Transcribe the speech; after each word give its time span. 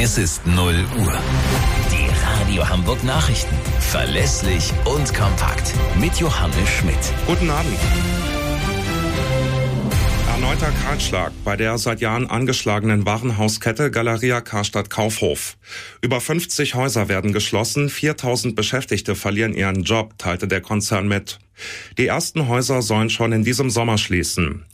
Es 0.00 0.16
ist 0.16 0.46
0 0.46 0.86
Uhr. 1.00 1.18
Die 1.90 2.08
Radio 2.24 2.68
Hamburg 2.68 3.02
Nachrichten. 3.02 3.52
Verlässlich 3.80 4.72
und 4.84 5.12
kompakt. 5.12 5.74
Mit 5.98 6.14
Johannes 6.20 6.68
Schmidt. 6.68 6.94
Guten 7.26 7.50
Abend. 7.50 7.76
Erneuter 10.28 10.70
Kahlschlag 10.84 11.32
bei 11.44 11.56
der 11.56 11.78
seit 11.78 12.00
Jahren 12.00 12.30
angeschlagenen 12.30 13.06
Warenhauskette 13.06 13.90
Galeria 13.90 14.40
Karstadt 14.40 14.88
Kaufhof. 14.88 15.56
Über 16.00 16.20
50 16.20 16.76
Häuser 16.76 17.08
werden 17.08 17.32
geschlossen, 17.32 17.88
4000 17.88 18.54
Beschäftigte 18.54 19.16
verlieren 19.16 19.52
ihren 19.52 19.82
Job, 19.82 20.16
teilte 20.16 20.46
der 20.46 20.60
Konzern 20.60 21.08
mit. 21.08 21.40
Die 21.98 22.06
ersten 22.06 22.46
Häuser 22.46 22.82
sollen 22.82 23.10
schon 23.10 23.32
in 23.32 23.42
diesem 23.42 23.68
Sommer 23.68 23.98
schließen. 23.98 24.64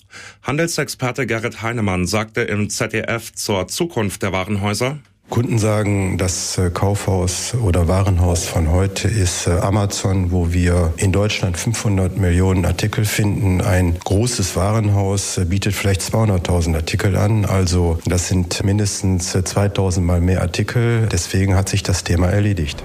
Handelsexperte 0.43 1.27
Gerrit 1.27 1.63
Heinemann 1.63 2.07
sagte 2.07 2.43
im 2.43 2.69
ZDF 2.69 3.33
zur 3.33 3.69
Zukunft 3.69 4.23
der 4.23 4.31
Warenhäuser, 4.31 4.99
Kunden 5.31 5.59
sagen, 5.59 6.17
das 6.19 6.59
äh, 6.59 6.71
Kaufhaus 6.71 7.55
oder 7.55 7.89
Warenhaus 7.89 8.45
von 8.45 8.71
heute 8.71 9.09
ist 9.09 9.46
äh, 9.46 9.53
Amazon, 9.53 10.31
wo 10.31 10.53
wir 10.53 10.93
in 10.96 11.13
Deutschland 11.13 11.57
500 11.57 12.17
Millionen 12.17 12.65
Artikel 12.65 13.05
finden. 13.05 13.61
Ein 13.61 13.96
großes 14.05 14.55
Warenhaus 14.55 15.39
äh, 15.39 15.45
bietet 15.45 15.75
vielleicht 15.75 16.03
200.000 16.03 16.77
Artikel 16.77 17.17
an. 17.17 17.46
Also 17.46 17.99
das 18.05 18.29
sind 18.29 18.63
mindestens 18.65 19.32
2000 19.32 20.07
mal 20.07 20.21
mehr 20.21 20.43
Artikel. 20.43 21.09
Deswegen 21.11 21.57
hat 21.57 21.68
sich 21.68 21.82
das 21.82 22.04
Thema 22.04 22.29
erledigt. 22.29 22.85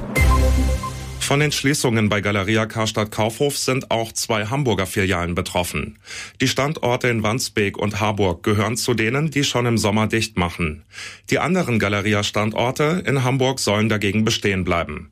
Von 1.30 1.42
den 1.42 1.52
Schließungen 1.52 2.10
bei 2.10 2.22
Galeria 2.22 2.66
Karstadt 2.66 3.12
Kaufhof 3.12 3.56
sind 3.56 3.92
auch 3.92 4.12
zwei 4.14 4.48
Hamburger 4.48 4.88
Filialen 4.88 5.36
betroffen. 5.36 6.00
Die 6.42 6.48
Standorte 6.48 7.08
in 7.08 7.22
Wandsbek 7.22 7.78
und 7.78 8.00
Harburg 8.00 8.42
gehören 8.42 8.78
zu 8.78 8.96
denen, 8.96 9.30
die 9.30 9.44
schon 9.44 9.68
im 9.68 9.78
Sommer 9.78 10.08
dicht 10.08 10.40
machen. 10.40 10.86
Die 11.30 11.38
anderen 11.38 11.78
Galeria-Standorte 11.78 13.04
in 13.06 13.24
Hamburg 13.24 13.60
sollen 13.60 13.90
dagegen 13.90 14.26
bestehen 14.26 14.64
bleiben. 14.64 15.12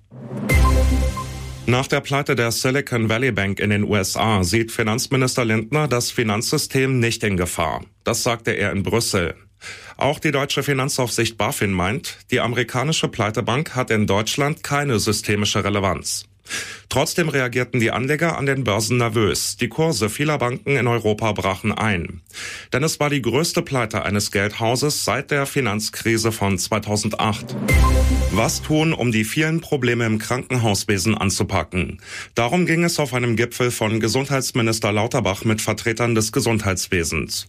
Nach 1.67 1.85
der 1.85 2.01
Pleite 2.01 2.33
der 2.33 2.51
Silicon 2.51 3.09
Valley 3.09 3.31
Bank 3.31 3.59
in 3.59 3.69
den 3.69 3.83
USA 3.83 4.43
sieht 4.43 4.71
Finanzminister 4.71 5.45
Lindner 5.45 5.87
das 5.87 6.09
Finanzsystem 6.09 6.99
nicht 6.99 7.23
in 7.23 7.37
Gefahr. 7.37 7.85
Das 8.03 8.23
sagte 8.23 8.53
er 8.53 8.71
in 8.71 8.81
Brüssel. 8.81 9.35
Auch 9.97 10.19
die 10.19 10.31
deutsche 10.31 10.63
Finanzaufsicht 10.63 11.37
BaFin 11.37 11.71
meint, 11.71 12.17
die 12.31 12.39
amerikanische 12.39 13.07
Pleitebank 13.07 13.75
hat 13.75 13.89
in 13.89 14.05
Deutschland 14.05 14.63
keine 14.63 14.99
systemische 14.99 15.63
Relevanz. 15.63 16.25
Trotzdem 16.89 17.27
reagierten 17.27 17.79
die 17.79 17.91
Anleger 17.91 18.37
an 18.37 18.45
den 18.45 18.63
Börsen 18.63 18.97
nervös. 18.97 19.57
Die 19.57 19.67
Kurse 19.67 20.09
vieler 20.09 20.37
Banken 20.37 20.77
in 20.77 20.87
Europa 20.87 21.33
brachen 21.33 21.73
ein. 21.73 22.21
Denn 22.71 22.83
es 22.83 22.99
war 22.99 23.09
die 23.09 23.21
größte 23.21 23.61
Pleite 23.61 24.03
eines 24.03 24.31
Geldhauses 24.31 25.03
seit 25.03 25.31
der 25.31 25.45
Finanzkrise 25.45 26.31
von 26.31 26.57
2008. 26.57 27.55
Was 28.31 28.61
tun, 28.61 28.93
um 28.93 29.11
die 29.11 29.25
vielen 29.25 29.59
Probleme 29.59 30.05
im 30.05 30.17
Krankenhauswesen 30.17 31.17
anzupacken? 31.17 31.99
Darum 32.35 32.65
ging 32.65 32.83
es 32.83 32.99
auf 32.99 33.13
einem 33.13 33.35
Gipfel 33.35 33.71
von 33.71 33.99
Gesundheitsminister 33.99 34.91
Lauterbach 34.91 35.43
mit 35.43 35.61
Vertretern 35.61 36.15
des 36.15 36.31
Gesundheitswesens. 36.31 37.47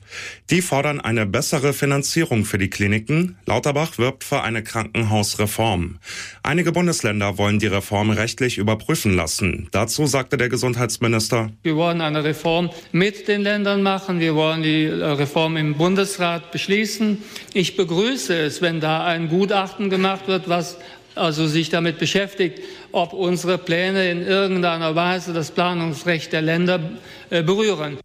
Die 0.50 0.62
fordern 0.62 1.00
eine 1.00 1.26
bessere 1.26 1.72
Finanzierung 1.72 2.44
für 2.44 2.58
die 2.58 2.70
Kliniken. 2.70 3.36
Lauterbach 3.46 3.98
wirbt 3.98 4.24
für 4.24 4.42
eine 4.42 4.64
Krankenhausreform. 4.64 5.98
Einige 6.42 6.72
Bundesländer 6.72 7.38
wollen 7.38 7.58
die 7.58 7.66
Reform 7.66 8.10
rechtlich 8.10 8.58
überprüfen 8.58 8.87
lassen 8.88 9.14
lassen. 9.14 9.68
Dazu 9.70 10.06
sagte 10.06 10.36
der 10.38 10.48
Gesundheitsminister. 10.48 11.50
Wir 11.62 11.76
wollen 11.76 12.00
eine 12.00 12.24
Reform 12.24 12.70
mit 12.90 13.28
den 13.28 13.42
Ländern 13.42 13.82
machen. 13.82 14.18
Wir 14.18 14.34
wollen 14.34 14.62
die 14.62 14.84
äh, 14.84 15.04
Reform 15.04 15.56
im 15.58 15.74
Bundesrat 15.74 16.50
beschließen. 16.52 17.18
Ich 17.52 17.76
begrüße 17.76 18.34
es, 18.34 18.62
wenn 18.62 18.80
da 18.80 19.04
ein 19.04 19.28
Gutachten 19.28 19.90
gemacht 19.90 20.26
wird, 20.26 20.48
was 20.48 20.78
also 21.14 21.46
sich 21.46 21.68
damit 21.68 21.98
beschäftigt, 21.98 22.60
ob 22.92 23.12
unsere 23.12 23.58
Pläne 23.58 24.10
in 24.10 24.22
irgendeiner 24.26 24.94
Weise 24.94 25.32
das 25.32 25.50
Planungsrecht 25.50 26.32
der 26.32 26.42
Länder 26.42 26.80
äh, 27.28 27.42
berühren. 27.42 27.98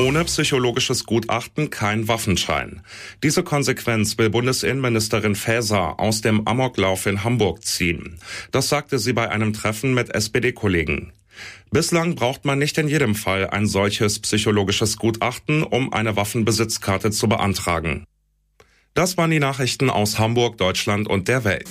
Ohne 0.00 0.24
psychologisches 0.24 1.04
Gutachten 1.04 1.68
kein 1.68 2.08
Waffenschein. 2.08 2.80
Diese 3.22 3.42
Konsequenz 3.42 4.16
will 4.16 4.30
Bundesinnenministerin 4.30 5.34
Faeser 5.34 6.00
aus 6.00 6.22
dem 6.22 6.46
Amoklauf 6.48 7.04
in 7.04 7.22
Hamburg 7.22 7.62
ziehen. 7.62 8.18
Das 8.50 8.70
sagte 8.70 8.98
sie 8.98 9.12
bei 9.12 9.30
einem 9.30 9.52
Treffen 9.52 9.92
mit 9.92 10.08
SPD-Kollegen. 10.08 11.12
Bislang 11.70 12.14
braucht 12.14 12.46
man 12.46 12.58
nicht 12.58 12.78
in 12.78 12.88
jedem 12.88 13.14
Fall 13.14 13.50
ein 13.50 13.66
solches 13.66 14.20
psychologisches 14.20 14.96
Gutachten, 14.96 15.62
um 15.62 15.92
eine 15.92 16.16
Waffenbesitzkarte 16.16 17.10
zu 17.10 17.28
beantragen. 17.28 18.06
Das 18.94 19.18
waren 19.18 19.30
die 19.30 19.38
Nachrichten 19.38 19.90
aus 19.90 20.18
Hamburg, 20.18 20.56
Deutschland 20.56 21.08
und 21.08 21.28
der 21.28 21.44
Welt. 21.44 21.68